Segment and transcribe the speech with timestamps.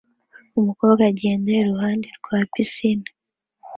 [0.59, 3.07] Umukobwa agenda iruhande rwa pisine